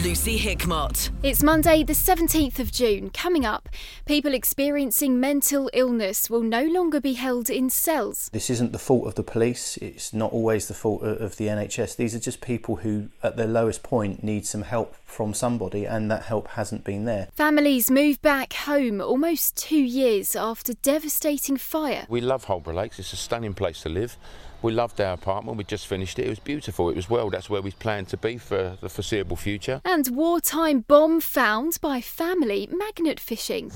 [0.00, 1.10] Lucy Hickmott.
[1.22, 3.10] It's Monday, the 17th of June.
[3.10, 3.68] Coming up,
[4.06, 8.30] people experiencing mental illness will no longer be held in cells.
[8.32, 11.96] This isn't the fault of the police, it's not always the fault of the NHS.
[11.96, 16.10] These are just people who, at their lowest point, need some help from somebody, and
[16.10, 17.28] that help hasn't been there.
[17.34, 22.06] Families move back home almost two years after devastating fire.
[22.08, 24.16] We love Holborough Lakes, it's a stunning place to live.
[24.62, 26.88] We loved our apartment, we just finished it, it was beautiful.
[26.88, 29.80] It was well, that's where we planned to be for the foreseeable future.
[29.84, 33.72] And wartime bomb found by family magnet fishing.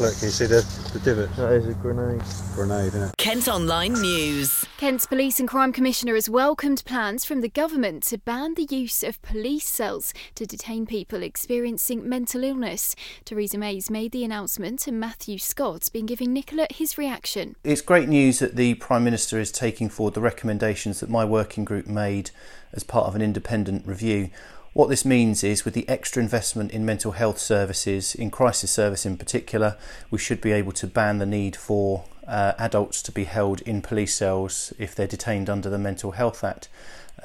[0.00, 0.06] My!
[0.06, 1.36] Look, you see the, the divot?
[1.36, 2.22] That is a grenade.
[2.54, 3.16] Grenade, isn't it?
[3.18, 4.64] Kent Online News.
[4.78, 9.02] Kent's Police and Crime Commissioner has welcomed plans from the government to ban the use
[9.02, 12.96] of police cells to detain people experiencing mental illness.
[13.26, 17.56] Theresa May's made the announcement and Matthew Scott's been giving Nicola his reaction.
[17.62, 21.64] It's great news that the Prime Minister is taking forward the recommendations that my working
[21.64, 22.30] group made
[22.72, 24.30] as part of an independent review.
[24.72, 29.04] What this means is, with the extra investment in mental health services, in crisis service
[29.04, 29.76] in particular,
[30.12, 33.82] we should be able to ban the need for uh, adults to be held in
[33.82, 36.68] police cells if they're detained under the Mental Health Act.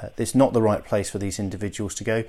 [0.02, 2.24] Uh, it's not the right place for these individuals to go.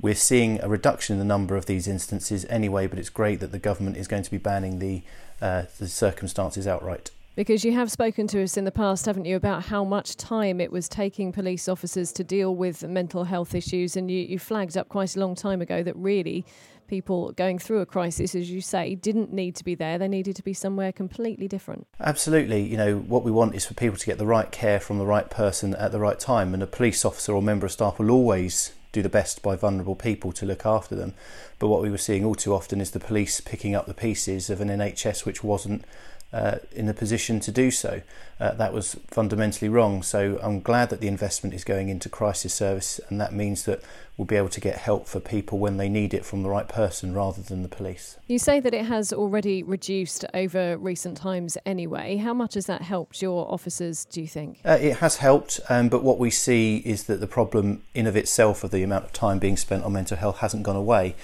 [0.00, 3.50] We're seeing a reduction in the number of these instances anyway, but it's great that
[3.50, 5.02] the government is going to be banning the,
[5.40, 7.10] uh, the circumstances outright.
[7.34, 10.60] Because you have spoken to us in the past, haven't you, about how much time
[10.60, 14.76] it was taking police officers to deal with mental health issues, and you, you flagged
[14.76, 16.44] up quite a long time ago that really
[16.88, 19.96] people going through a crisis, as you say, didn't need to be there.
[19.96, 21.86] They needed to be somewhere completely different.
[21.98, 22.60] Absolutely.
[22.60, 25.06] You know, what we want is for people to get the right care from the
[25.06, 28.10] right person at the right time, and a police officer or member of staff will
[28.10, 31.14] always do the best by vulnerable people to look after them.
[31.58, 34.50] But what we were seeing all too often is the police picking up the pieces
[34.50, 35.86] of an NHS which wasn't
[36.32, 38.02] uh, in a position to do so.
[38.40, 40.02] Uh, that was fundamentally wrong.
[40.02, 43.82] So I'm glad that the investment is going into crisis service, and that means that
[44.16, 46.68] we'll be able to get help for people when they need it from the right
[46.68, 48.16] person rather than the police.
[48.26, 52.16] You say that it has already reduced over recent times anyway.
[52.16, 54.60] How much has that helped your officers, do you think?
[54.64, 58.16] Uh, it has helped, um, but what we see is that the problem in of
[58.16, 61.14] itself of the amount of time being spent on mental health hasn't gone away.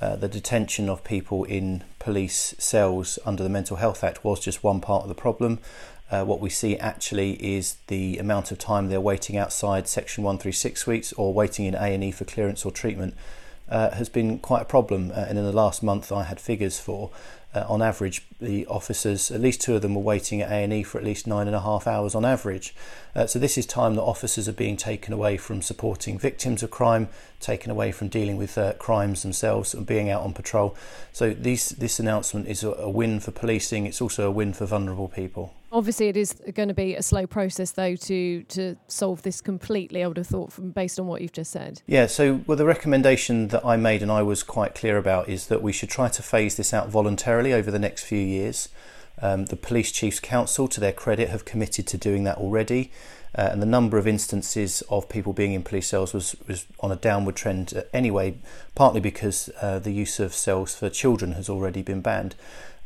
[0.00, 4.62] Uh, the detention of people in police cells under the Mental Health Act was just
[4.62, 5.58] one part of the problem.
[6.10, 10.80] Uh, what we see actually is the amount of time they're waiting outside Section 136
[10.80, 13.14] suites or waiting in A&E for clearance or treatment
[13.68, 15.10] uh, has been quite a problem.
[15.10, 17.10] Uh, and in the last month, I had figures for
[17.58, 20.98] uh, on average, the officers, at least two of them, were waiting at A&E for
[20.98, 22.74] at least nine and a half hours on average.
[23.14, 26.70] Uh, so this is time that officers are being taken away from supporting victims of
[26.70, 27.08] crime,
[27.40, 30.76] taken away from dealing with uh, crimes themselves and being out on patrol.
[31.12, 33.86] So these, this announcement is a, a win for policing.
[33.86, 35.54] It's also a win for vulnerable people.
[35.70, 40.02] Obviously, it is going to be a slow process, though, to to solve this completely.
[40.02, 41.82] I would have thought, from based on what you've just said.
[41.86, 42.06] Yeah.
[42.06, 45.60] So, well, the recommendation that I made and I was quite clear about is that
[45.60, 48.68] we should try to phase this out voluntarily over the next few years.
[49.20, 52.92] Um, the Police Chiefs Council, to their credit, have committed to doing that already.
[53.36, 56.90] Uh, and the number of instances of people being in police cells was, was on
[56.90, 58.36] a downward trend uh, anyway,
[58.74, 62.34] partly because uh, the use of cells for children has already been banned.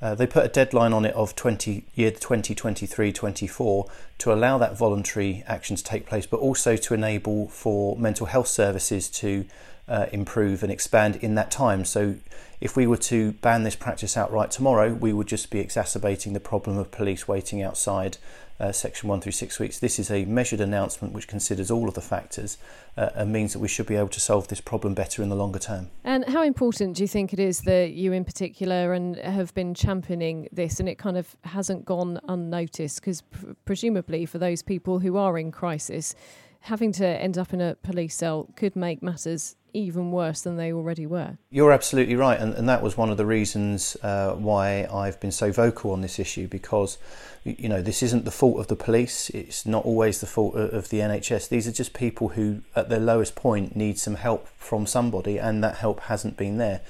[0.00, 5.44] Uh, they put a deadline on it of 20, year 2023-24 to allow that voluntary
[5.46, 9.44] action to take place, but also to enable for mental health services to
[9.92, 11.84] uh, improve and expand in that time.
[11.84, 12.16] So,
[12.62, 16.40] if we were to ban this practice outright tomorrow, we would just be exacerbating the
[16.40, 18.16] problem of police waiting outside
[18.58, 19.78] uh, Section 136 suites.
[19.80, 22.56] This is a measured announcement which considers all of the factors
[22.96, 25.34] uh, and means that we should be able to solve this problem better in the
[25.34, 25.90] longer term.
[26.04, 29.74] And how important do you think it is that you, in particular, and have been
[29.74, 33.00] championing this, and it kind of hasn't gone unnoticed?
[33.00, 36.14] Because pr- presumably, for those people who are in crisis,
[36.60, 40.72] having to end up in a police cell could make matters even worse than they
[40.72, 41.38] already were.
[41.50, 45.32] You're absolutely right, and, and that was one of the reasons uh, why I've been
[45.32, 46.98] so vocal on this issue because
[47.44, 49.30] you know this isn't the fault of the police.
[49.30, 51.48] It's not always the fault of the NHS.
[51.48, 55.62] These are just people who, at their lowest point, need some help from somebody, and
[55.64, 56.82] that help hasn't been there.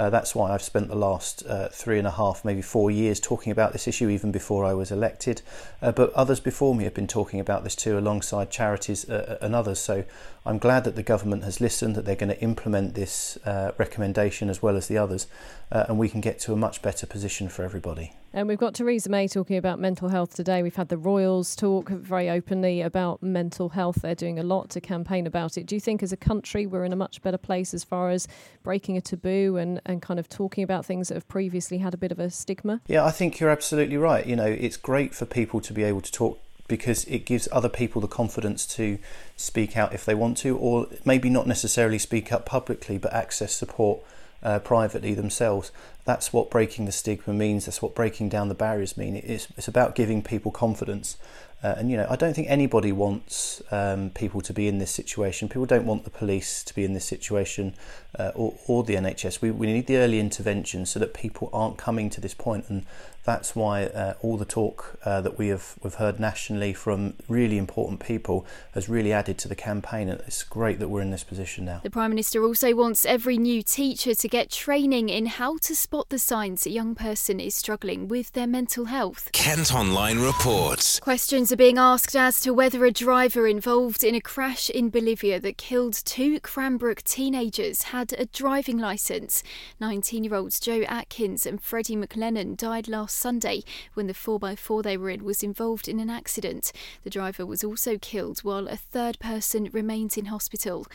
[0.00, 3.20] Uh, that's why I've spent the last uh, three and a half, maybe four years
[3.20, 5.42] talking about this issue, even before I was elected.
[5.82, 9.44] Uh, but others before me have been talking about this too, alongside charities uh, uh,
[9.44, 9.78] and others.
[9.78, 10.04] So
[10.46, 14.48] I'm glad that the government has listened, that they're going to implement this uh, recommendation
[14.48, 15.26] as well as the others,
[15.70, 18.12] and we can get to a much better position for everybody.
[18.32, 20.62] And we've got Theresa May talking about mental health today.
[20.62, 24.02] We've had the Royals talk very openly about mental health.
[24.02, 25.66] They're doing a lot to campaign about it.
[25.66, 28.28] Do you think as a country we're in a much better place as far as
[28.62, 31.96] breaking a taboo and, and kind of talking about things that have previously had a
[31.96, 32.80] bit of a stigma?
[32.86, 34.24] Yeah, I think you're absolutely right.
[34.24, 36.40] You know, it's great for people to be able to talk
[36.70, 38.96] because it gives other people the confidence to
[39.36, 43.52] speak out if they want to, or maybe not necessarily speak up publicly, but access
[43.52, 44.00] support
[44.44, 45.72] uh, privately themselves.
[46.04, 47.66] That's what breaking the stigma means.
[47.66, 49.16] That's what breaking down the barriers mean.
[49.16, 51.18] It's, it's about giving people confidence.
[51.62, 54.92] Uh, and you know, I don't think anybody wants um, people to be in this
[54.92, 55.48] situation.
[55.48, 57.74] People don't want the police to be in this situation
[58.16, 59.42] uh, or, or the NHS.
[59.42, 62.86] We, we need the early intervention so that people aren't coming to this point and
[63.24, 67.58] that's why uh, all the talk uh, that we have we've heard nationally from really
[67.58, 70.08] important people has really added to the campaign.
[70.08, 71.80] And it's great that we're in this position now.
[71.82, 76.08] The Prime Minister also wants every new teacher to get training in how to spot
[76.08, 79.30] the signs a young person is struggling with their mental health.
[79.32, 80.98] Kent Online reports.
[81.00, 85.38] Questions are being asked as to whether a driver involved in a crash in Bolivia
[85.40, 89.42] that killed two Cranbrook teenagers had a driving licence.
[89.80, 93.64] 19 year olds Joe Atkins and Freddie McLennan died last last Sunday
[93.94, 96.70] when the 4x4 they were in was involved in an accident.
[97.02, 100.86] The driver was also killed while a third person remains in hospital.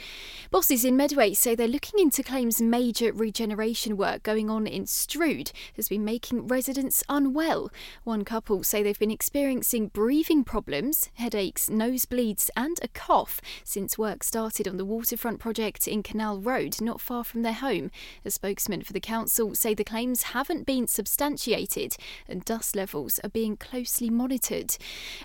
[0.50, 5.52] Bosses in Medway say they're looking into claims major regeneration work going on in Strood
[5.76, 7.70] has been making residents unwell.
[8.06, 14.24] One couple say they've been experiencing breathing problems, headaches, nosebleeds, and a cough since work
[14.24, 17.92] started on the waterfront project in Canal Road, not far from their home.
[18.24, 21.98] A spokesman for the council say the claims haven't been substantiated
[22.28, 24.78] and dust levels are being closely monitored.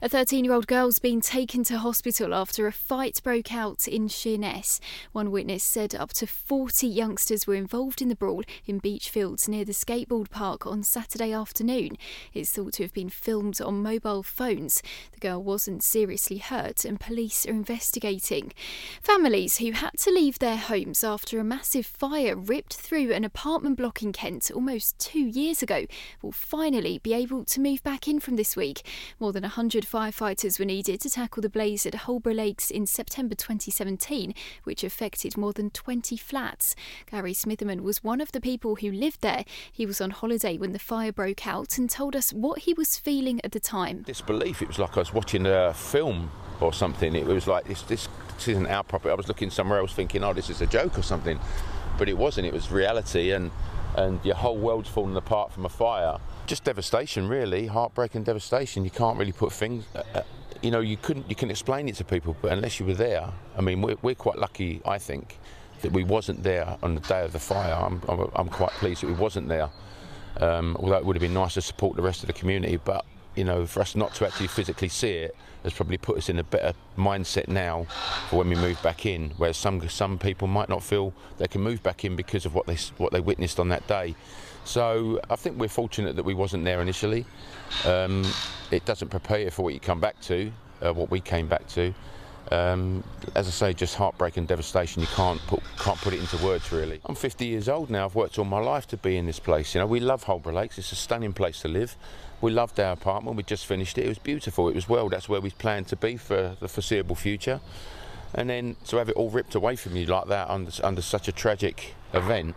[0.03, 4.09] A 13 year old girl's been taken to hospital after a fight broke out in
[4.09, 4.81] Sheerness.
[5.12, 9.65] One witness said up to 40 youngsters were involved in the brawl in Beachfields near
[9.65, 11.97] the skateboard park on Saturday afternoon.
[12.32, 14.82] It's thought to have been filmed on mobile phones.
[15.12, 18.53] The girl wasn't seriously hurt and police are investigating.
[19.03, 23.77] Families who had to leave their homes after a massive fire ripped through an apartment
[23.77, 25.87] block in Kent almost two years ago
[26.23, 28.87] will finally finally be able to move back in from this week.
[29.19, 33.34] More than 100 firefighters were needed to tackle the blaze at Holborough Lakes in September
[33.34, 34.32] 2017,
[34.62, 36.76] which affected more than 20 flats.
[37.11, 39.44] Gary Smitherman was one of the people who lived there.
[39.72, 42.96] He was on holiday when the fire broke out and told us what he was
[42.96, 44.02] feeling at the time.
[44.02, 44.62] Disbelief.
[44.62, 46.31] It was like I was watching a film
[46.61, 47.17] or something.
[47.17, 49.11] It was like this, this, this isn't our property.
[49.11, 51.40] I was looking somewhere else thinking, oh, this is a joke or something.
[51.99, 52.46] But it wasn't.
[52.46, 53.50] It was reality and
[53.96, 56.19] and your whole world's falling apart from a fire
[56.50, 58.85] just devastation, really, heartbreak and devastation.
[58.85, 59.85] You can't really put things.
[59.94, 60.23] Uh, uh,
[60.61, 61.31] you know, you couldn't.
[61.31, 64.17] You can explain it to people, but unless you were there, I mean, we're, we're
[64.17, 65.38] quite lucky, I think,
[65.82, 67.73] that we wasn't there on the day of the fire.
[67.73, 69.70] I'm, I'm, I'm quite pleased that we wasn't there.
[70.41, 73.05] Um, although it would have been nice to support the rest of the community, but
[73.37, 76.38] you know, for us not to actually physically see it has probably put us in
[76.38, 77.87] a better mindset now
[78.29, 79.31] for when we move back in.
[79.37, 82.67] Whereas some some people might not feel they can move back in because of what
[82.67, 84.17] they what they witnessed on that day.
[84.70, 87.26] So I think we're fortunate that we wasn't there initially.
[87.84, 88.25] Um,
[88.70, 91.67] it doesn't prepare you for what you come back to, uh, what we came back
[91.70, 91.93] to.
[92.52, 93.02] Um,
[93.34, 95.02] as I say, just heartbreak and devastation.
[95.02, 97.00] You can't put can't put it into words really.
[97.05, 98.05] I'm 50 years old now.
[98.05, 99.75] I've worked all my life to be in this place.
[99.75, 100.78] You know, we love Holborough Lakes.
[100.78, 101.96] It's a stunning place to live.
[102.40, 103.37] We loved our apartment.
[103.37, 104.05] We just finished it.
[104.05, 104.69] It was beautiful.
[104.69, 105.08] It was well.
[105.08, 107.61] That's where we planned to be for the foreseeable future.
[108.34, 111.26] And then to have it all ripped away from you like that under, under such
[111.26, 112.55] a tragic event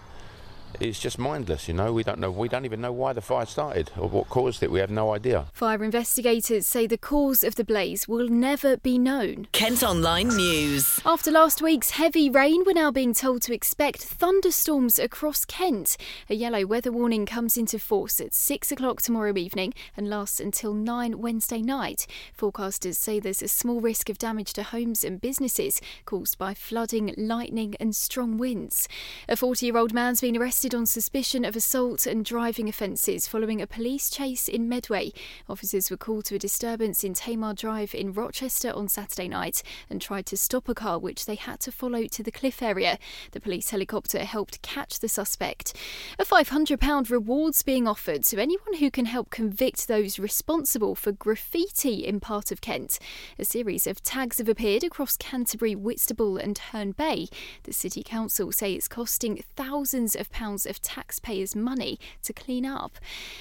[0.79, 1.93] it's just mindless, you know.
[1.93, 2.31] We don't know.
[2.31, 4.71] We don't even know why the fire started or what caused it.
[4.71, 5.47] We have no idea.
[5.53, 9.47] Fire investigators say the cause of the blaze will never be known.
[9.51, 10.99] Kent Online News.
[11.05, 15.97] After last week's heavy rain, we're now being told to expect thunderstorms across Kent.
[16.29, 20.73] A yellow weather warning comes into force at six o'clock tomorrow evening and lasts until
[20.73, 22.07] nine Wednesday night.
[22.37, 27.13] Forecasters say there's a small risk of damage to homes and businesses caused by flooding,
[27.17, 28.87] lightning, and strong winds.
[29.27, 33.67] A 40-year-old man's been arrested arrested on suspicion of assault and driving offences following a
[33.67, 35.11] police chase in Medway.
[35.49, 40.01] Officers were called to a disturbance in Tamar Drive in Rochester on Saturday night and
[40.01, 42.97] tried to stop a car which they had to follow to the cliff area.
[43.31, 45.75] The police helicopter helped catch the suspect.
[46.17, 52.05] A £500 reward's being offered to anyone who can help convict those responsible for graffiti
[52.05, 52.99] in part of Kent.
[53.37, 57.27] A series of tags have appeared across Canterbury, Whitstable, and Herne Bay.
[57.63, 62.97] The City Council say it's costing thousands of pounds of taxpayers' money to clean up.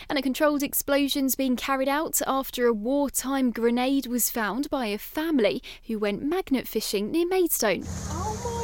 [0.09, 4.99] And a controlled explosion's being carried out after a wartime grenade was found by a
[4.99, 7.85] family who went magnet fishing near Maidstone.
[7.87, 8.62] Oh!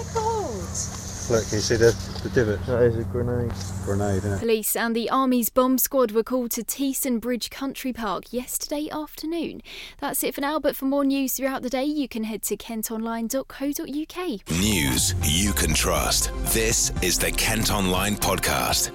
[1.30, 2.64] Look, can you see the, the divot?
[2.64, 3.52] That is a grenade.
[3.84, 4.38] Grenade, isn't it?
[4.38, 9.60] Police and the Army's bomb squad were called to Teston Bridge Country Park yesterday afternoon.
[10.00, 12.56] That's it for now, but for more news throughout the day, you can head to
[12.56, 14.50] kentonline.co.uk.
[14.50, 16.32] News you can trust.
[16.54, 18.90] This is the Kent Online Podcast.